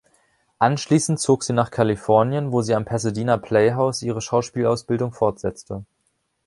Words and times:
Anschließend 0.57 1.19
zog 1.19 1.43
sie 1.43 1.53
nach 1.53 1.69
Kalifornien, 1.69 2.51
wo 2.51 2.63
sie 2.63 2.73
am 2.73 2.85
Pasadena 2.85 3.37
Playhouse 3.37 4.01
ihre 4.01 4.19
Schauspielausbildung 4.19 5.11
fortsetzte. 5.11 5.85